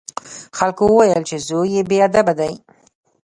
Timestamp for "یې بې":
1.75-1.97